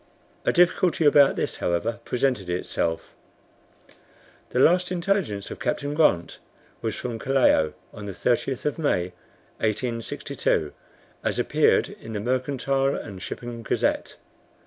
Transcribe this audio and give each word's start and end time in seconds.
A 0.45 0.51
difficulty 0.51 1.05
about 1.05 1.35
this, 1.35 1.57
however, 1.57 1.99
presented 2.05 2.49
itself. 2.49 3.13
The 4.49 4.59
last 4.59 4.91
intelligence 4.91 5.51
of 5.51 5.59
Captain 5.59 5.93
Grant 5.93 6.39
was 6.81 6.95
from 6.95 7.19
Callao 7.19 7.73
on 7.93 8.07
the 8.07 8.11
30th 8.13 8.65
of 8.65 8.79
May, 8.79 9.13
1862, 9.59 10.73
as 11.23 11.37
appeared 11.37 11.87
in 11.89 12.13
the 12.13 12.19
Mercantile 12.19 12.95
and 12.95 13.21
Shipping 13.21 13.61
Gazette. 13.61 14.17